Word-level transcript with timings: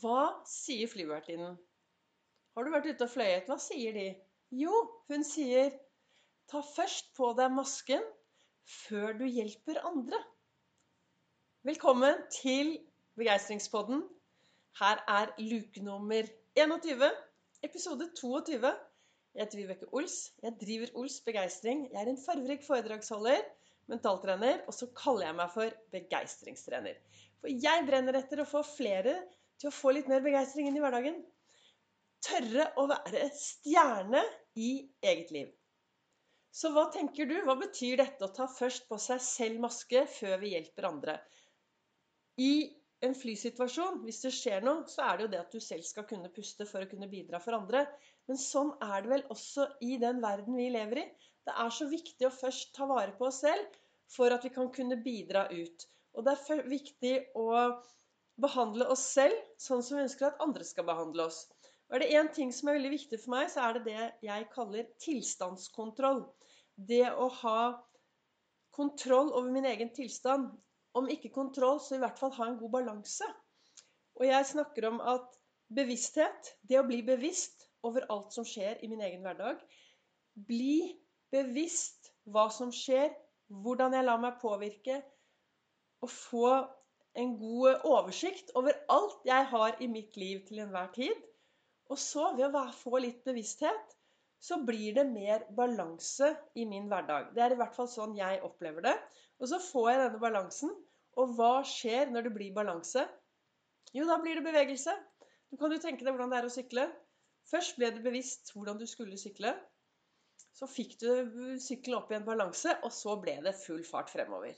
Hva 0.00 0.40
sier 0.48 0.88
flyvertinnen? 0.88 1.56
Har 2.56 2.64
du 2.64 2.70
vært 2.72 2.86
ute 2.88 3.04
og 3.04 3.10
fløyet? 3.12 3.48
Hva 3.48 3.58
sier 3.60 3.96
de? 3.96 4.04
Jo, 4.54 4.72
hun 5.10 5.24
sier 5.26 5.72
ta 6.48 6.62
først 6.64 7.10
på 7.16 7.32
deg 7.36 7.52
masken 7.52 8.04
før 8.68 9.18
du 9.18 9.24
hjelper 9.26 9.80
andre. 9.88 10.20
Velkommen 11.68 12.22
til 12.32 12.76
Begeistringspodden. 13.20 14.00
Her 14.80 15.02
er 15.16 15.34
luke 15.42 15.82
nummer 15.84 16.30
21, 16.56 17.10
episode 17.68 18.08
22. 18.16 18.72
Jeg 19.34 19.44
heter 19.44 19.60
Vibeke 19.60 19.90
Ols. 19.92 20.16
Jeg 20.44 20.56
driver 20.62 20.96
Ols 21.02 21.18
Begeistring. 21.26 21.84
Jeg 21.90 22.00
er 22.00 22.14
en 22.14 22.22
farverik 22.22 22.64
foredragsholder 22.68 23.44
mentaltrener, 23.92 24.62
og 24.70 24.76
så 24.78 24.88
kaller 24.96 25.28
jeg 25.28 25.40
meg 25.42 25.52
for 25.52 25.78
begeistringstrener. 25.92 26.96
For 27.42 27.52
jeg 27.52 27.86
brenner 27.88 28.22
etter 28.22 28.40
å 28.40 28.48
få 28.48 28.62
flere 28.64 29.18
til 29.62 29.70
å 29.70 29.74
få 29.74 29.94
litt 29.94 30.10
mer 30.10 30.24
begeistring 30.24 30.68
inn 30.68 30.76
i 30.78 30.82
hverdagen. 30.82 31.22
Tørre 32.22 32.68
å 32.78 32.86
være 32.90 33.28
stjerne 33.38 34.22
i 34.58 34.72
eget 35.06 35.30
liv. 35.34 35.50
Så 36.52 36.68
hva 36.74 36.88
tenker 36.92 37.26
du? 37.30 37.38
Hva 37.46 37.54
betyr 37.56 38.02
dette 38.02 38.26
å 38.26 38.34
ta 38.36 38.44
først 38.50 38.84
på 38.90 38.98
seg 39.00 39.22
selv 39.24 39.62
maske 39.62 40.04
før 40.18 40.36
vi 40.42 40.52
hjelper 40.52 40.88
andre? 40.90 41.16
I 42.42 42.52
en 43.06 43.14
flysituasjon, 43.18 44.02
hvis 44.04 44.20
det 44.26 44.32
skjer 44.36 44.66
noe, 44.66 44.84
så 44.90 45.06
er 45.06 45.16
det 45.16 45.24
jo 45.24 45.30
det 45.32 45.40
at 45.40 45.54
du 45.54 45.62
selv 45.64 45.86
skal 45.86 46.06
kunne 46.10 46.30
puste 46.34 46.66
for 46.68 46.84
å 46.84 46.90
kunne 46.90 47.08
bidra 47.10 47.40
for 47.42 47.56
andre. 47.56 47.86
Men 48.28 48.38
sånn 48.38 48.74
er 48.84 49.02
det 49.02 49.12
vel 49.14 49.24
også 49.34 49.66
i 49.86 49.96
den 50.02 50.20
verden 50.22 50.58
vi 50.58 50.68
lever 50.74 51.02
i. 51.02 51.06
Det 51.42 51.54
er 51.64 51.72
så 51.74 51.88
viktig 51.90 52.28
å 52.28 52.34
først 52.34 52.74
ta 52.76 52.86
vare 52.90 53.16
på 53.18 53.26
oss 53.30 53.40
selv 53.42 53.80
for 54.12 54.34
at 54.34 54.44
vi 54.46 54.52
kan 54.54 54.70
kunne 54.74 55.00
bidra 55.02 55.48
ut. 55.50 55.88
Og 56.14 56.26
det 56.26 56.36
er 56.36 56.68
viktig 56.68 57.14
å 57.40 57.48
behandle 58.42 58.88
oss 58.92 59.04
selv 59.14 59.38
sånn 59.60 59.82
som 59.84 59.98
vi 59.98 60.06
ønsker 60.06 60.28
at 60.28 60.42
andre 60.44 60.66
skal 60.66 60.86
behandle 60.88 61.28
oss. 61.30 61.44
Og 61.88 61.98
er 61.98 62.04
det 62.04 62.14
én 62.16 62.30
ting 62.32 62.52
som 62.54 62.70
er 62.70 62.78
veldig 62.78 62.92
viktig 62.94 63.18
for 63.20 63.34
meg, 63.34 63.50
så 63.52 63.66
er 63.66 63.76
det 63.76 63.84
det 63.90 64.04
jeg 64.26 64.48
kaller 64.54 64.88
tilstandskontroll. 65.04 66.22
Det 66.76 67.04
å 67.12 67.28
ha 67.42 67.58
kontroll 68.72 69.32
over 69.36 69.52
min 69.52 69.68
egen 69.68 69.92
tilstand. 69.94 70.48
Om 70.96 71.08
ikke 71.12 71.32
kontroll, 71.32 71.80
så 71.80 71.96
i 71.96 72.02
hvert 72.02 72.18
fall 72.20 72.32
ha 72.36 72.48
en 72.48 72.58
god 72.60 72.72
balanse. 72.78 73.28
Og 74.20 74.26
jeg 74.28 74.48
snakker 74.48 74.88
om 74.88 75.00
at 75.04 75.36
bevissthet, 75.72 76.54
det 76.68 76.80
å 76.80 76.86
bli 76.88 77.00
bevisst 77.04 77.68
over 77.84 78.04
alt 78.12 78.34
som 78.34 78.44
skjer 78.46 78.80
i 78.84 78.90
min 78.90 79.00
egen 79.04 79.24
hverdag 79.24 79.62
Bli 80.48 80.96
bevisst 81.32 82.08
hva 82.32 82.46
som 82.52 82.70
skjer, 82.72 83.10
hvordan 83.52 83.92
jeg 83.92 84.06
lar 84.06 84.20
meg 84.20 84.38
påvirke, 84.40 85.02
og 86.00 86.08
få 86.08 86.52
en 87.18 87.34
god 87.40 87.84
oversikt 87.88 88.52
over 88.58 88.76
alt 88.92 89.26
jeg 89.28 89.48
har 89.50 89.80
i 89.84 89.88
mitt 89.90 90.16
liv 90.16 90.44
til 90.48 90.62
enhver 90.64 90.92
tid. 90.94 91.16
Og 91.92 91.98
så, 92.00 92.30
ved 92.38 92.54
å 92.56 92.64
få 92.76 93.02
litt 93.04 93.20
bevissthet, 93.26 93.96
så 94.42 94.58
blir 94.66 94.96
det 94.96 95.04
mer 95.10 95.44
balanse 95.54 96.32
i 96.58 96.64
min 96.66 96.88
hverdag. 96.90 97.30
Det 97.36 97.42
er 97.44 97.54
i 97.54 97.58
hvert 97.60 97.76
fall 97.76 97.90
sånn 97.90 98.16
jeg 98.18 98.40
opplever 98.46 98.86
det. 98.88 98.94
Og 99.38 99.50
så 99.50 99.60
får 99.62 99.90
jeg 99.90 100.00
denne 100.02 100.22
balansen. 100.22 100.72
Og 101.20 101.34
hva 101.36 101.60
skjer 101.68 102.10
når 102.10 102.26
det 102.26 102.32
blir 102.34 102.56
balanse? 102.56 103.04
Jo, 103.92 104.06
da 104.08 104.16
blir 104.22 104.40
det 104.40 104.46
bevegelse. 104.46 104.94
Du 105.52 105.58
kan 105.60 105.74
jo 105.74 105.82
tenke 105.82 106.06
deg 106.06 106.14
hvordan 106.14 106.32
det 106.32 106.40
er 106.40 106.48
å 106.48 106.54
sykle. 106.54 106.88
Først 107.50 107.76
ble 107.76 107.92
det 107.92 108.02
bevisst 108.06 108.54
hvordan 108.54 108.80
du 108.80 108.86
skulle 108.88 109.20
sykle. 109.20 109.52
Så 110.56 110.68
fikk 110.70 110.96
du 111.00 111.08
sykkelen 111.60 111.98
opp 112.00 112.12
i 112.12 112.16
en 112.16 112.26
balanse, 112.26 112.72
og 112.82 112.92
så 112.94 113.18
ble 113.20 113.38
det 113.44 113.54
full 113.60 113.84
fart 113.86 114.10
fremover. 114.12 114.56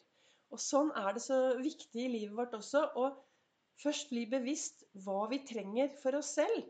Og 0.54 0.60
sånn 0.62 0.92
er 1.00 1.16
det 1.16 1.22
så 1.24 1.38
viktig 1.58 2.04
i 2.04 2.10
livet 2.12 2.36
vårt 2.38 2.54
også 2.54 2.84
å 3.00 3.08
først 3.82 4.12
bli 4.12 4.22
bevisst 4.30 4.84
hva 5.04 5.24
vi 5.32 5.40
trenger 5.48 5.90
for 6.02 6.14
oss 6.20 6.30
selv. 6.38 6.68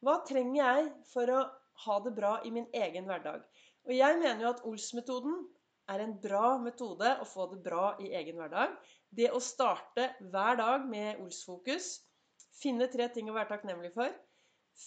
Hva 0.00 0.22
trenger 0.28 0.56
jeg 0.62 0.88
for 1.12 1.32
å 1.32 1.42
ha 1.84 1.96
det 2.04 2.14
bra 2.16 2.38
i 2.48 2.52
min 2.54 2.68
egen 2.72 3.08
hverdag? 3.10 3.44
Og 3.86 3.92
jeg 3.92 4.20
mener 4.22 4.42
jo 4.42 4.52
at 4.54 4.64
Ols-metoden 4.68 5.44
er 5.92 6.02
en 6.02 6.16
bra 6.22 6.56
metode 6.62 7.12
å 7.22 7.26
få 7.28 7.50
det 7.52 7.60
bra 7.66 7.90
i 8.02 8.10
egen 8.18 8.40
hverdag. 8.40 8.72
Det 9.12 9.28
å 9.30 9.42
starte 9.42 10.08
hver 10.32 10.58
dag 10.58 10.88
med 10.88 11.20
Ols-fokus. 11.22 11.92
Finne 12.56 12.88
tre 12.92 13.10
ting 13.12 13.28
å 13.28 13.36
være 13.36 13.52
takknemlig 13.52 13.92
for. 13.94 14.16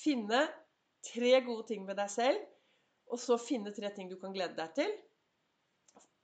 Finne 0.02 0.48
tre 1.06 1.38
gode 1.46 1.70
ting 1.70 1.86
med 1.86 2.02
deg 2.02 2.10
selv 2.12 2.50
og 3.10 3.22
så 3.22 3.38
finne 3.42 3.74
tre 3.74 3.90
ting 3.96 4.10
du 4.10 4.18
kan 4.22 4.34
glede 4.34 4.58
deg 4.58 4.74
til. 4.78 4.92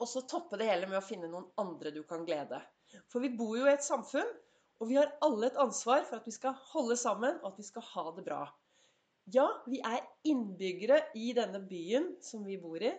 Og 0.01 0.09
så 0.11 0.25
toppe 0.27 0.59
det 0.59 0.67
hele 0.67 0.89
med 0.91 0.99
å 0.99 1.05
finne 1.05 1.29
noen 1.31 1.47
andre 1.61 1.93
du 1.95 2.01
kan 2.07 2.25
glede. 2.27 2.59
For 3.11 3.23
vi 3.23 3.31
bor 3.35 3.55
jo 3.57 3.67
i 3.67 3.73
et 3.73 3.85
samfunn, 3.85 4.31
og 4.81 4.89
vi 4.89 4.97
har 4.99 5.13
alle 5.23 5.47
et 5.47 5.59
ansvar 5.61 6.03
for 6.07 6.19
at 6.19 6.27
vi 6.27 6.35
skal 6.35 6.55
holde 6.73 6.97
sammen, 6.99 7.37
og 7.41 7.53
at 7.53 7.59
vi 7.61 7.67
skal 7.67 7.85
ha 7.93 8.05
det 8.17 8.25
bra. 8.27 8.41
Ja, 9.33 9.47
vi 9.65 9.79
er 9.79 10.03
innbyggere 10.27 10.99
i 11.17 11.31
denne 11.37 11.63
byen 11.65 12.11
som 12.21 12.43
vi 12.45 12.59
bor 12.61 12.83
i. 12.83 12.91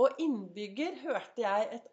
Og 0.00 0.20
innbygger 0.22 1.00
hørte 1.02 1.42
jeg 1.42 1.68
et, 1.76 1.88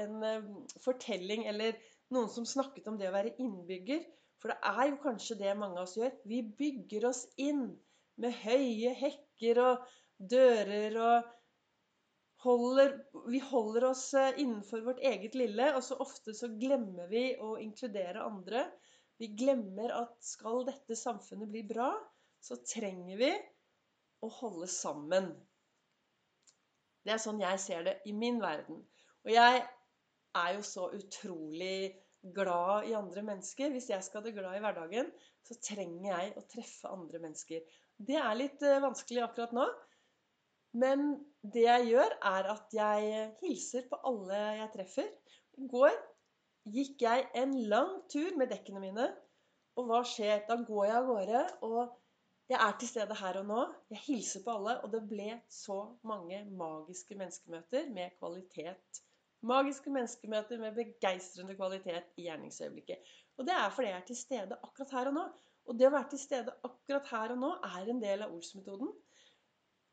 en 0.00 0.22
eh, 0.24 0.46
fortelling 0.84 1.44
eller 1.50 1.76
noen 2.14 2.30
som 2.32 2.46
snakket 2.48 2.86
om 2.88 2.98
det 3.00 3.10
å 3.10 3.16
være 3.16 3.34
innbygger. 3.42 4.04
For 4.40 4.52
det 4.52 4.72
er 4.72 4.88
jo 4.90 5.00
kanskje 5.02 5.38
det 5.40 5.56
mange 5.58 5.78
av 5.78 5.88
oss 5.88 5.98
gjør. 5.98 6.14
Vi 6.28 6.40
bygger 6.58 7.08
oss 7.10 7.26
inn 7.40 7.66
med 8.22 8.38
høye 8.44 8.94
hekker 8.98 9.60
og 9.62 9.84
dører 10.32 10.96
og 11.02 11.30
holder, 12.42 12.94
Vi 13.30 13.38
holder 13.38 13.84
oss 13.90 14.14
eh, 14.14 14.40
innenfor 14.42 14.82
vårt 14.86 15.02
eget 15.02 15.34
lille, 15.38 15.72
og 15.76 15.84
så 15.84 15.98
ofte 16.02 16.34
så 16.34 16.50
glemmer 16.58 17.10
vi 17.10 17.32
å 17.40 17.54
inkludere 17.62 18.24
andre. 18.26 18.66
Vi 19.20 19.30
glemmer 19.38 19.92
at 19.94 20.16
skal 20.24 20.64
dette 20.66 20.98
samfunnet 20.98 21.50
bli 21.52 21.62
bra, 21.66 21.92
så 22.42 22.58
trenger 22.66 23.20
vi 23.20 23.30
å 24.22 24.30
holde 24.40 24.68
sammen. 24.70 25.30
Det 27.02 27.14
er 27.14 27.22
sånn 27.22 27.42
jeg 27.42 27.60
ser 27.62 27.86
det 27.86 27.96
i 28.06 28.14
min 28.14 28.40
verden. 28.42 28.82
Og 29.22 29.30
jeg 29.34 29.62
er 30.38 30.54
jo 30.56 30.64
så 30.66 30.88
utrolig 30.96 31.92
glad 32.34 32.88
i 32.88 32.94
andre 32.94 33.24
mennesker. 33.26 33.72
Hvis 33.74 33.90
jeg 33.90 34.06
skal 34.06 34.22
det 34.24 34.34
glad 34.36 34.56
i 34.56 34.62
hverdagen, 34.62 35.10
så 35.46 35.58
trenger 35.62 36.12
jeg 36.12 36.34
å 36.38 36.44
treffe 36.50 36.90
andre 36.90 37.22
mennesker. 37.22 37.62
Det 37.98 38.18
er 38.18 38.38
litt 38.38 38.62
eh, 38.66 38.82
vanskelig 38.82 39.24
akkurat 39.26 39.54
nå. 39.56 39.66
Men 40.82 41.12
det 41.42 41.64
jeg 41.66 41.86
gjør, 41.90 42.12
er 42.30 42.48
at 42.52 42.74
jeg 42.76 43.22
hilser 43.42 43.86
på 43.90 43.98
alle 44.08 44.38
jeg 44.60 44.70
treffer. 44.76 45.08
I 45.58 45.66
går 45.70 45.96
gikk 46.70 47.02
jeg 47.02 47.26
en 47.40 47.56
lang 47.72 47.96
tur 48.12 48.36
med 48.38 48.52
dekkene 48.54 48.82
mine. 48.82 49.08
Og 49.80 49.88
hva 49.88 50.02
skjer? 50.06 50.44
Da 50.48 50.58
går 50.68 50.84
jeg 50.86 50.96
av 50.98 51.08
gårde, 51.08 51.42
og 51.66 51.78
jeg 52.52 52.58
er 52.60 52.74
til 52.78 52.90
stede 52.90 53.16
her 53.16 53.38
og 53.40 53.46
nå. 53.48 53.60
Jeg 53.94 54.04
hilser 54.06 54.44
på 54.44 54.54
alle, 54.58 54.76
og 54.84 54.92
det 54.92 55.00
ble 55.08 55.30
så 55.50 55.78
mange 56.06 56.42
magiske 56.58 57.16
menneskemøter 57.18 57.88
med 57.96 58.18
kvalitet. 58.18 59.02
Magiske 59.42 59.90
menneskemøter 59.90 60.60
med 60.62 60.76
begeistrende 60.76 61.56
kvalitet 61.58 62.12
i 62.20 62.28
gjerningsøyeblikket. 62.28 63.14
Og 63.40 63.48
det 63.48 63.56
er 63.56 63.72
fordi 63.74 63.88
jeg 63.88 63.98
er 63.98 64.10
til 64.10 64.20
stede 64.20 64.58
akkurat 64.62 64.94
her 64.98 65.10
og 65.10 65.16
nå. 65.16 65.24
Og 65.70 65.78
det 65.78 65.88
å 65.88 65.94
være 65.94 66.12
til 66.12 66.20
stede 66.22 66.54
akkurat 66.68 67.08
her 67.10 67.34
og 67.34 67.40
nå 67.42 67.50
er 67.72 67.90
en 67.90 68.02
del 68.02 68.22
av 68.26 68.34
Ols-metoden. 68.36 68.92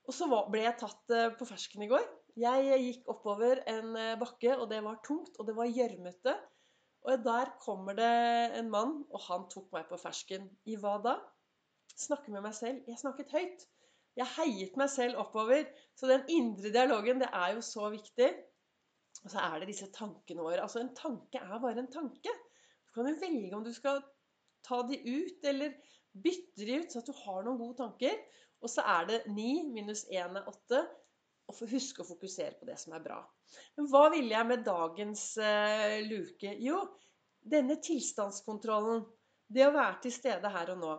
Og 0.09 0.15
så 0.15 0.25
ble 0.49 0.63
jeg 0.63 0.77
tatt 0.81 1.13
eh, 1.13 1.31
på 1.37 1.45
fersken 1.45 1.85
i 1.85 1.89
går. 1.91 2.05
Jeg 2.39 2.77
gikk 2.81 3.09
oppover 3.13 3.61
en 3.69 3.91
eh, 3.93 4.15
bakke, 4.17 4.55
og 4.55 4.65
det 4.71 4.79
var 4.81 5.01
tungt, 5.05 5.35
og 5.37 5.45
det 5.45 5.53
var 5.57 5.69
gjørmete. 5.69 6.33
Og 7.05 7.21
der 7.23 7.51
kommer 7.61 7.95
det 7.95 8.09
en 8.57 8.71
mann, 8.73 8.95
og 9.13 9.21
han 9.27 9.45
tok 9.53 9.69
meg 9.75 9.85
på 9.89 9.99
fersken. 10.01 10.49
I 10.65 10.79
hva 10.81 10.97
da? 11.03 11.13
Snakke 11.93 12.33
med 12.33 12.41
meg 12.47 12.57
selv. 12.57 12.81
Jeg 12.89 13.01
snakket 13.01 13.35
høyt. 13.35 13.67
Jeg 14.17 14.33
heiet 14.33 14.79
meg 14.81 14.89
selv 14.91 15.21
oppover. 15.21 15.67
Så 15.95 16.09
den 16.09 16.25
indre 16.33 16.73
dialogen, 16.73 17.21
det 17.21 17.29
er 17.29 17.53
jo 17.55 17.63
så 17.65 17.91
viktig. 17.93 18.31
Og 19.23 19.29
så 19.29 19.45
er 19.45 19.61
det 19.61 19.69
disse 19.69 19.91
tankene 19.93 20.41
våre. 20.43 20.63
Altså, 20.65 20.81
en 20.81 20.93
tanke 20.97 21.39
er 21.39 21.61
bare 21.61 21.83
en 21.83 21.91
tanke. 21.93 22.33
Du 22.87 22.97
kan 22.97 23.07
jo 23.11 23.15
velge 23.21 23.55
om 23.55 23.63
du 23.65 23.71
skal 23.75 24.01
ta 24.65 24.81
de 24.89 24.97
ut, 25.05 25.45
eller 25.53 25.77
bytte 26.17 26.65
de 26.65 26.81
ut, 26.81 26.91
så 26.91 27.03
at 27.03 27.09
du 27.09 27.15
har 27.21 27.45
noen 27.45 27.61
gode 27.61 27.77
tanker. 27.79 28.17
Og 28.59 28.71
så 28.71 28.83
er 28.83 29.05
det 29.09 29.19
9 29.31 29.51
minus 29.71 30.05
1 30.09 30.39
er 30.41 30.49
8. 30.51 30.81
Og 31.49 31.61
husk 31.71 32.01
å 32.01 32.05
fokusere 32.05 32.59
på 32.59 32.67
det 32.67 32.75
som 32.77 32.93
er 32.93 33.01
bra. 33.01 33.19
Men 33.77 33.87
hva 33.89 34.03
ville 34.13 34.35
jeg 34.35 34.47
med 34.51 34.65
dagens 34.67 35.23
uh, 35.41 35.95
luke? 36.05 36.51
Jo, 36.61 36.83
denne 37.41 37.79
tilstandskontrollen. 37.81 39.01
Det 39.49 39.65
å 39.65 39.73
være 39.73 40.03
til 40.03 40.13
stede 40.13 40.51
her 40.53 40.75
og 40.75 40.83
nå. 40.83 40.91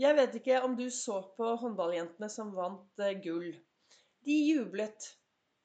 Jeg 0.00 0.16
vet 0.16 0.38
ikke 0.40 0.62
om 0.64 0.72
du 0.78 0.86
så 0.90 1.20
på 1.36 1.50
håndballjentene 1.60 2.30
som 2.32 2.54
vant 2.56 3.04
uh, 3.04 3.12
gull. 3.26 3.50
De 4.24 4.38
jublet. 4.48 5.10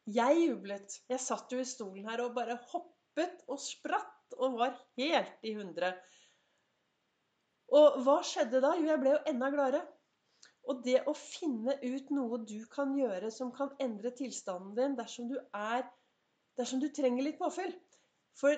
Jeg 0.09 0.41
jublet. 0.41 0.99
Jeg 1.07 1.23
satt 1.23 1.55
jo 1.55 1.61
i 1.63 1.69
stolen 1.69 2.09
her 2.09 2.25
og 2.25 2.35
bare 2.35 2.59
hoppet 2.73 3.45
og 3.47 3.61
spratt 3.63 4.35
og 4.35 4.59
var 4.59 4.75
helt 4.99 5.47
i 5.47 5.55
hundre. 5.55 5.93
Og 7.71 8.01
hva 8.03 8.19
skjedde 8.25 8.59
da? 8.63 8.73
Jo, 8.75 8.89
jeg 8.89 9.01
ble 9.01 9.15
jo 9.15 9.23
enda 9.31 9.49
gladere. 9.53 9.85
Og 10.67 10.83
det 10.85 11.00
å 11.07 11.13
finne 11.17 11.77
ut 11.81 12.09
noe 12.13 12.41
du 12.45 12.59
kan 12.71 12.91
gjøre 12.97 13.31
som 13.33 13.53
kan 13.56 13.71
endre 13.81 14.11
tilstanden 14.17 14.75
din 14.77 14.97
dersom 15.00 15.31
du 15.31 15.38
er 15.56 15.88
Dersom 16.59 16.81
du 16.83 16.89
trenger 16.91 17.23
litt 17.23 17.38
påfyll. 17.39 17.71
For 18.35 18.51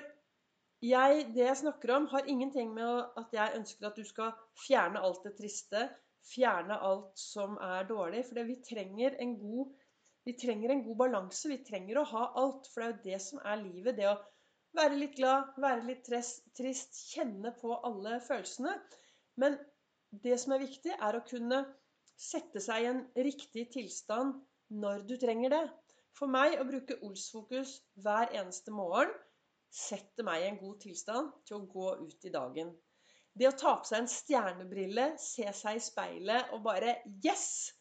jeg, 0.82 1.26
det 1.36 1.44
jeg 1.44 1.58
snakker 1.60 1.92
om, 1.94 2.08
har 2.10 2.26
ingenting 2.26 2.72
med 2.74 3.18
at 3.20 3.34
jeg 3.36 3.58
ønsker 3.60 3.86
at 3.86 3.98
du 4.00 4.02
skal 4.06 4.32
fjerne 4.58 4.98
alt 4.98 5.22
det 5.22 5.36
triste, 5.38 5.84
fjerne 6.26 6.80
alt 6.82 7.12
som 7.18 7.54
er 7.62 7.86
dårlig. 7.86 8.24
For 8.26 8.42
vi 8.48 8.56
trenger 8.66 9.14
en 9.22 9.36
god, 9.38 10.96
balanse. 10.98 11.50
Vi 11.52 11.60
trenger 11.66 12.00
å 12.00 12.08
ha 12.10 12.24
alt. 12.42 12.66
For 12.72 12.82
det 12.82 12.88
er 12.88 12.96
jo 12.96 13.04
det 13.06 13.20
som 13.28 13.44
er 13.44 13.62
livet. 13.62 14.00
Det 14.00 14.08
å 14.10 14.18
være 14.78 14.98
litt 14.98 15.14
glad, 15.20 15.54
være 15.62 15.86
litt 15.86 16.10
trist, 16.10 16.98
kjenne 17.12 17.54
på 17.60 17.76
alle 17.86 18.18
følelsene. 18.26 18.74
Men 19.38 19.60
det 20.26 20.40
som 20.42 20.56
er 20.56 20.64
viktig, 20.66 20.98
er 20.98 21.20
å 21.20 21.24
kunne 21.28 21.62
sette 22.22 22.62
seg 22.62 22.84
i 22.84 22.90
en 22.92 23.02
riktig 23.26 23.66
tilstand 23.74 24.36
når 24.82 25.04
du 25.08 25.16
trenger 25.20 25.52
det. 25.52 25.64
For 26.16 26.30
meg 26.30 26.58
å 26.60 26.68
bruke 26.68 26.98
Ols-fokus 27.06 27.78
hver 28.04 28.32
eneste 28.36 28.72
morgen 28.74 29.12
setter 29.72 30.26
meg 30.28 30.42
i 30.42 30.48
en 30.50 30.58
god 30.60 30.80
tilstand 30.84 31.30
til 31.48 31.58
å 31.58 31.66
gå 31.72 31.92
ut 32.04 32.26
i 32.28 32.32
dagen. 32.32 32.72
Det 33.32 33.48
å 33.48 33.56
ta 33.56 33.78
på 33.80 33.88
seg 33.88 34.02
en 34.02 34.10
stjernebrille, 34.12 35.06
se 35.20 35.46
seg 35.56 35.78
i 35.78 35.84
speilet 35.84 36.52
og 36.52 36.66
bare 36.66 36.98
Yes! 37.24 37.72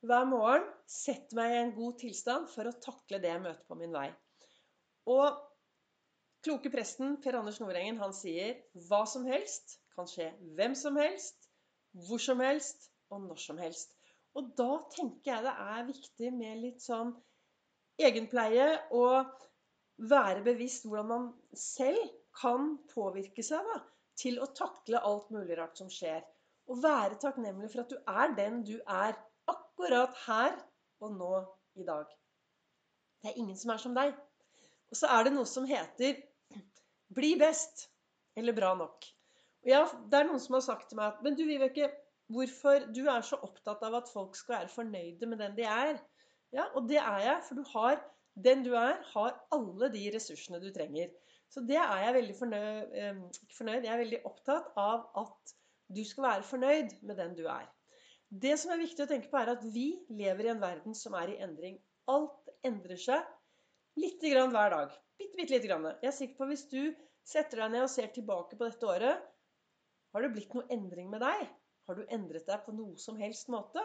Hver 0.00 0.24
morgen 0.26 0.64
setter 0.88 1.36
meg 1.36 1.52
i 1.52 1.60
en 1.60 1.74
god 1.76 1.98
tilstand 2.00 2.48
for 2.50 2.66
å 2.66 2.78
takle 2.82 3.20
det 3.22 3.30
jeg 3.30 3.44
møter 3.44 3.66
på 3.68 3.76
min 3.78 3.94
vei. 3.94 4.08
Og 5.12 5.38
kloke 6.44 6.72
presten 6.72 7.18
Per 7.22 7.36
Anders 7.38 7.60
Nordengen 7.60 8.00
han 8.00 8.14
sier 8.16 8.56
hva 8.88 9.04
som 9.08 9.28
helst 9.28 9.76
kan 9.94 10.08
skje 10.08 10.30
hvem 10.56 10.74
som 10.78 10.96
helst, 10.98 11.50
hvor 12.08 12.22
som 12.22 12.40
helst 12.42 12.88
og 13.10 13.24
når 13.26 13.42
som 13.42 13.58
helst. 13.60 13.94
Og 14.38 14.52
da 14.58 14.70
tenker 14.94 15.32
jeg 15.32 15.46
det 15.46 15.54
er 15.74 15.86
viktig 15.88 16.32
med 16.34 16.60
litt 16.62 16.82
sånn 16.84 17.12
egenpleie 18.00 18.68
og 18.96 19.30
være 20.10 20.44
bevisst 20.46 20.86
hvordan 20.86 21.10
man 21.10 21.26
selv 21.56 22.12
kan 22.40 22.76
påvirke 22.92 23.42
seg 23.44 23.66
da, 23.66 23.80
til 24.20 24.38
å 24.40 24.48
takle 24.56 25.02
alt 25.04 25.32
mulig 25.34 25.58
rart 25.58 25.80
som 25.80 25.90
skjer. 25.92 26.22
Og 26.70 26.78
være 26.84 27.18
takknemlig 27.20 27.72
for 27.72 27.82
at 27.82 27.92
du 27.92 27.98
er 28.08 28.34
den 28.38 28.62
du 28.66 28.76
er 28.80 29.16
akkurat 29.50 30.14
her 30.28 30.54
og 31.02 31.16
nå 31.18 31.32
i 31.80 31.86
dag. 31.86 32.06
Det 33.20 33.32
er 33.32 33.40
ingen 33.40 33.58
som 33.58 33.74
er 33.74 33.82
som 33.82 33.96
deg. 33.96 34.14
Og 34.90 34.98
så 34.98 35.10
er 35.12 35.26
det 35.26 35.34
noe 35.34 35.46
som 35.46 35.66
heter 35.66 36.20
'bli 37.14 37.34
best' 37.38 37.88
eller 38.36 38.54
'bra 38.54 38.74
nok'. 38.78 39.10
Og 39.62 39.68
ja, 39.68 39.82
det 40.10 40.18
er 40.18 40.28
noen 40.28 40.40
som 40.40 40.54
har 40.56 40.64
sagt 40.64 40.88
til 40.88 40.96
meg 40.96 41.12
at 41.12 41.22
'men 41.22 41.36
du 41.36 41.44
Vibeke, 41.44 41.90
hvorfor 42.30 42.86
du 42.94 43.02
er 43.10 43.24
så 43.26 43.38
opptatt 43.44 43.82
av 43.86 43.98
at 44.00 44.10
folk 44.12 44.36
skal 44.38 44.60
være 44.60 44.72
fornøyde 44.74 45.28
med 45.30 45.42
den 45.42 45.56
de 45.58 45.66
er'? 45.66 46.00
Ja, 46.52 46.66
og 46.74 46.88
det 46.88 46.98
er 46.98 47.18
jeg, 47.24 47.42
for 47.46 47.58
du 47.58 47.64
har 47.74 48.00
den 48.44 48.64
du 48.64 48.72
er, 48.74 49.02
har 49.12 49.36
alle 49.54 49.90
de 49.92 50.04
ressursene 50.14 50.60
du 50.62 50.70
trenger. 50.74 51.10
Så 51.50 51.62
det 51.66 51.76
er 51.76 52.04
jeg 52.04 52.14
veldig 52.14 52.36
fornøyd, 52.38 52.94
ikke 53.42 53.56
fornøyd, 53.58 53.84
Jeg 53.84 53.92
er 53.92 54.04
veldig 54.04 54.20
opptatt 54.24 54.70
av 54.78 55.08
at 55.18 55.54
du 55.90 56.04
skal 56.06 56.26
være 56.28 56.46
fornøyd 56.46 56.96
med 57.02 57.16
den 57.18 57.34
du 57.38 57.46
er. 57.50 57.66
Det 58.30 58.54
som 58.62 58.70
er 58.70 58.78
viktig 58.78 59.02
å 59.02 59.10
tenke 59.10 59.30
på, 59.30 59.38
er 59.40 59.50
at 59.56 59.64
vi 59.74 59.88
lever 60.08 60.46
i 60.46 60.52
en 60.52 60.62
verden 60.62 60.94
som 60.94 61.16
er 61.18 61.32
i 61.32 61.40
endring. 61.42 61.80
Alt 62.06 62.50
endrer 62.66 63.00
seg 63.02 63.26
lite 63.98 64.30
grann 64.30 64.54
hver 64.54 64.70
dag. 64.70 64.94
Bitte, 65.18 65.34
bitte 65.36 65.56
lite 65.56 65.66
grann. 65.66 65.88
Jeg 65.98 66.12
er 66.12 66.14
sikker 66.14 66.38
på 66.38 66.46
at 66.46 66.52
hvis 66.54 66.68
du 66.70 66.82
setter 67.26 67.64
deg 67.64 67.74
ned 67.74 67.88
og 67.88 67.90
ser 67.90 68.12
tilbake 68.14 68.54
på 68.54 68.68
dette 68.68 68.86
året, 68.86 69.26
har 70.14 70.22
det 70.22 70.30
blitt 70.34 70.54
noe 70.54 70.70
endring 70.70 71.10
med 71.10 71.22
deg? 71.26 71.42
Har 71.90 71.98
du 71.98 72.06
endret 72.14 72.46
deg 72.46 72.60
på 72.62 72.72
noe 72.76 72.94
som 73.02 73.16
helst 73.18 73.48
måte? 73.50 73.82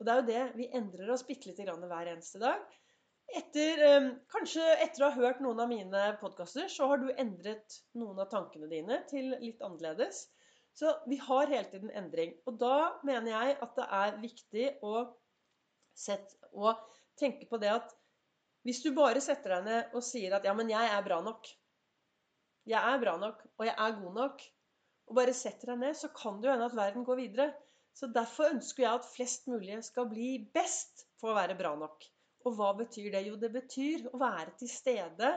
Og 0.00 0.06
det 0.08 0.12
er 0.12 0.20
jo 0.20 0.28
det. 0.30 0.44
Vi 0.56 0.68
endrer 0.78 1.10
oss 1.12 1.24
bitte 1.28 1.50
lite 1.50 1.66
grann 1.66 1.82
hver 1.84 2.08
eneste 2.08 2.40
dag. 2.40 2.62
Etter, 3.36 3.82
ehm, 3.84 4.06
kanskje 4.32 4.64
etter 4.80 5.04
å 5.04 5.10
ha 5.12 5.20
hørt 5.20 5.42
noen 5.44 5.60
av 5.60 5.68
mine 5.68 6.04
podkaster, 6.22 6.64
så 6.72 6.88
har 6.88 7.02
du 7.02 7.10
endret 7.12 7.76
noen 8.00 8.18
av 8.24 8.30
tankene 8.32 8.70
dine 8.70 9.02
til 9.10 9.34
litt 9.36 9.60
annerledes. 9.60 10.24
Så 10.72 10.94
vi 11.12 11.18
har 11.20 11.50
hele 11.52 11.68
tiden 11.68 11.92
endring. 12.00 12.32
Og 12.48 12.56
da 12.62 12.96
mener 13.04 13.34
jeg 13.34 13.58
at 13.66 13.76
det 13.76 13.86
er 14.00 14.16
viktig 14.22 14.66
å, 14.88 14.94
sette, 15.92 16.40
å 16.56 16.72
tenke 17.20 17.50
på 17.50 17.60
det 17.60 17.74
at 17.74 17.92
hvis 18.64 18.80
du 18.80 18.94
bare 18.96 19.20
setter 19.20 19.58
deg 19.58 19.68
ned 19.68 19.94
og 19.96 20.04
sier 20.08 20.32
at 20.36 20.48
'ja, 20.48 20.56
men 20.56 20.72
jeg 20.72 20.88
er 20.88 21.04
bra 21.04 21.20
nok', 21.20 21.52
jeg 22.66 22.80
er 22.80 22.98
bra 23.04 23.16
nok, 23.20 23.44
og 23.58 23.66
jeg 23.66 23.76
er 23.76 24.00
god 24.00 24.16
nok, 24.16 24.42
og 25.10 25.16
bare 25.18 25.34
setter 25.34 25.72
deg 25.72 25.82
ned, 25.82 25.98
så 25.98 26.08
kan 26.14 26.38
det 26.38 26.46
jo 26.48 26.54
hende 26.54 26.70
at 26.70 26.78
verden 26.78 27.04
går 27.06 27.18
videre. 27.18 27.50
Så 27.92 28.06
derfor 28.14 28.52
ønsker 28.54 28.84
jeg 28.84 29.00
at 29.00 29.08
flest 29.10 29.48
mulig 29.50 29.80
skal 29.82 30.06
bli 30.08 30.36
best 30.54 31.04
for 31.18 31.32
å 31.32 31.38
være 31.40 31.58
bra 31.58 31.74
nok. 31.78 32.06
Og 32.46 32.54
hva 32.56 32.70
betyr 32.78 33.10
det? 33.12 33.24
Jo, 33.26 33.34
det 33.36 33.50
betyr 33.52 34.06
å 34.14 34.20
være 34.20 34.54
til 34.60 34.70
stede 34.70 35.32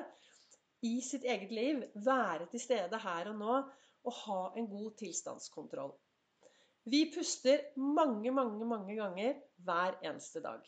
i 0.85 0.93
sitt 1.03 1.25
eget 1.25 1.51
liv. 1.51 1.81
Være 2.05 2.47
til 2.51 2.61
stede 2.61 2.99
her 3.01 3.31
og 3.33 3.41
nå 3.41 3.57
og 4.03 4.15
ha 4.21 4.39
en 4.59 4.69
god 4.69 4.93
tilstandskontroll. 4.99 5.93
Vi 6.91 7.05
puster 7.15 7.61
mange, 7.79 8.31
mange, 8.35 8.65
mange 8.67 8.95
ganger 8.97 9.37
hver 9.63 9.97
eneste 10.03 10.43
dag. 10.43 10.61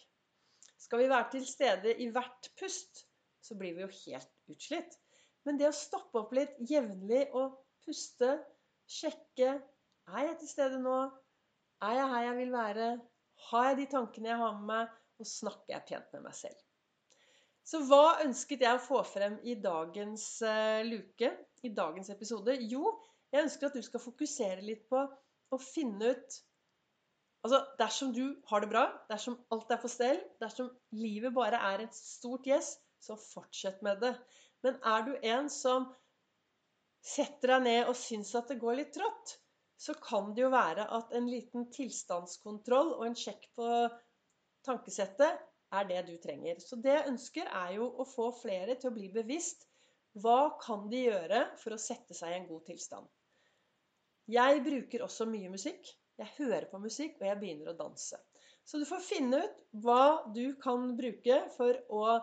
Skal 0.80 1.04
vi 1.04 1.12
være 1.12 1.32
til 1.36 1.46
stede 1.48 1.94
i 2.02 2.08
hvert 2.14 2.50
pust, 2.60 3.06
så 3.44 3.58
blir 3.60 3.76
vi 3.76 3.84
jo 3.84 3.92
helt 3.92 4.56
utslitt. 4.56 4.98
Men 5.46 5.60
det 5.60 5.70
å 5.70 5.76
stoppe 5.76 6.24
opp 6.24 6.34
litt 6.34 6.56
jevnlig 6.70 7.28
og 7.36 7.60
puste, 7.86 8.38
sjekke 8.90 9.56
Er 10.06 10.22
jeg 10.22 10.38
til 10.40 10.50
stede 10.50 10.78
nå? 10.82 11.00
Er 11.82 11.98
jeg 11.98 12.10
her 12.12 12.28
jeg 12.30 12.38
vil 12.38 12.52
være? 12.54 12.92
Har 13.50 13.68
jeg 13.70 13.78
de 13.82 13.86
tankene 13.92 14.30
jeg 14.30 14.38
har 14.38 14.54
med 14.60 14.70
meg? 14.70 14.94
og 15.22 15.28
snakker 15.30 15.76
jeg 15.76 15.86
pent 15.90 16.16
med 16.16 16.26
meg 16.28 16.38
selv. 16.38 16.64
Så 17.66 17.82
hva 17.88 18.22
ønsket 18.22 18.62
jeg 18.62 18.78
å 18.78 18.84
få 18.84 19.02
frem 19.08 19.38
i 19.48 19.56
dagens 19.58 20.26
uh, 20.46 20.84
luke, 20.86 21.32
i 21.66 21.72
dagens 21.74 22.12
episode? 22.14 22.58
Jo, 22.70 22.92
jeg 23.34 23.48
ønsker 23.48 23.70
at 23.70 23.78
du 23.78 23.86
skal 23.86 24.04
fokusere 24.04 24.66
litt 24.66 24.86
på 24.92 25.06
å 25.06 25.62
finne 25.62 26.14
ut 26.16 26.42
Altså, 27.46 27.60
dersom 27.78 28.10
du 28.10 28.24
har 28.50 28.64
det 28.64 28.72
bra, 28.72 28.88
dersom 29.06 29.36
alt 29.54 29.70
er 29.70 29.78
på 29.78 29.90
stell, 29.94 30.18
dersom 30.42 30.72
livet 30.98 31.30
bare 31.36 31.60
er 31.68 31.84
et 31.84 31.94
stort 31.94 32.48
gjess, 32.50 32.72
så 32.98 33.14
fortsett 33.22 33.84
med 33.86 34.00
det. 34.02 34.16
Men 34.66 34.80
er 34.82 35.04
du 35.06 35.12
en 35.30 35.52
som 35.54 35.86
setter 37.06 37.56
deg 37.56 37.66
ned 37.68 37.90
og 37.92 37.98
syns 38.00 38.34
at 38.38 38.50
det 38.52 38.60
går 38.62 38.80
litt 38.80 38.94
trått, 38.96 39.36
så 39.78 39.94
kan 40.02 40.32
det 40.34 40.46
jo 40.46 40.52
være 40.54 40.88
at 40.98 41.12
en 41.18 41.28
liten 41.30 41.68
tilstandskontroll 41.74 42.94
og 42.96 43.04
en 43.10 43.18
sjekk 43.20 43.50
på 43.58 43.68
tankesettet 44.66 45.44
er 45.76 45.88
det 45.90 46.02
du 46.08 46.16
trenger. 46.24 46.62
Så 46.64 46.80
det 46.82 46.94
jeg 46.94 47.12
ønsker, 47.12 47.50
er 47.52 47.76
jo 47.78 47.90
å 48.00 48.06
få 48.08 48.30
flere 48.40 48.78
til 48.80 48.92
å 48.92 48.96
bli 48.96 49.10
bevisst. 49.14 49.68
Hva 50.24 50.56
kan 50.62 50.88
de 50.92 51.04
gjøre 51.10 51.42
for 51.60 51.76
å 51.76 51.82
sette 51.82 52.16
seg 52.16 52.32
i 52.32 52.40
en 52.40 52.48
god 52.50 52.64
tilstand? 52.70 53.10
Jeg 54.32 54.64
bruker 54.66 55.04
også 55.06 55.28
mye 55.30 55.52
musikk. 55.54 55.92
Jeg 56.18 56.32
hører 56.38 56.70
på 56.72 56.80
musikk, 56.80 57.20
og 57.20 57.28
jeg 57.28 57.40
begynner 57.42 57.74
å 57.74 57.78
danse. 57.78 58.18
Så 58.66 58.80
du 58.82 58.86
får 58.90 59.04
finne 59.06 59.44
ut 59.44 59.60
hva 59.84 60.26
du 60.34 60.56
kan 60.62 60.88
bruke 60.98 61.42
for 61.54 61.78
å 61.94 62.16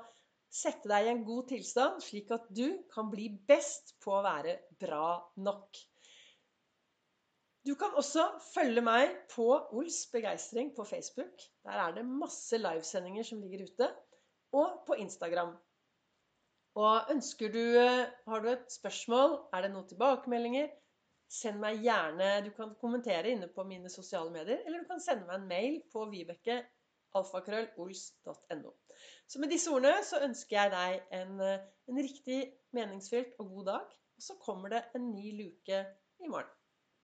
sette 0.53 0.91
deg 0.91 1.07
i 1.07 1.13
en 1.15 1.25
god 1.25 1.49
tilstand, 1.53 2.03
slik 2.05 2.31
at 2.35 2.45
du 2.53 2.67
kan 2.93 3.09
bli 3.13 3.31
best 3.49 3.95
på 4.05 4.13
å 4.19 4.25
være 4.25 4.59
bra 4.81 5.17
nok. 5.41 5.81
Du 7.63 7.77
kan 7.79 7.95
også 7.95 8.25
følge 8.51 8.83
meg 8.83 9.13
på 9.31 9.47
Ols 9.79 10.01
begeistring 10.13 10.73
på 10.77 10.85
Facebook. 10.85 11.45
Der 11.63 11.79
er 11.79 11.95
det 11.95 12.03
masse 12.09 12.59
livesendinger 12.59 13.27
som 13.27 13.41
ligger 13.41 13.69
ute. 13.69 13.89
Og 14.53 14.83
på 14.85 14.99
Instagram. 15.01 15.55
Og 16.77 17.13
ønsker 17.13 17.53
du 17.53 17.63
Har 17.79 18.43
du 18.43 18.49
et 18.51 18.73
spørsmål? 18.73 19.39
Er 19.55 19.63
det 19.63 19.71
noen 19.73 19.89
tilbakemeldinger? 19.89 20.69
Send 21.33 21.63
meg 21.63 21.81
gjerne 21.87 22.43
Du 22.45 22.51
kan 22.57 22.75
kommentere 22.81 23.33
inne 23.33 23.49
på 23.49 23.65
mine 23.65 23.89
sosiale 23.89 24.33
medier, 24.35 24.61
eller 24.67 24.83
du 24.83 24.91
kan 24.91 25.01
sende 25.01 25.29
meg 25.29 25.39
en 25.39 25.49
mail 25.49 25.79
på 25.93 26.05
vibeke 26.11 26.59
alfakrøllols.no. 27.19 28.73
Så 29.29 29.41
med 29.43 29.53
disse 29.53 29.71
ordene 29.73 30.03
så 30.07 30.23
ønsker 30.25 30.57
jeg 30.59 30.73
deg 30.75 31.21
en, 31.21 31.41
en 31.43 32.01
riktig 32.01 32.41
meningsfylt 32.77 33.39
og 33.43 33.53
god 33.57 33.71
dag. 33.73 33.95
Og 34.17 34.27
så 34.27 34.37
kommer 34.41 34.75
det 34.75 34.83
en 34.97 35.11
ny 35.15 35.33
luke 35.41 35.85
i 36.23 36.29
morgen. 36.31 36.51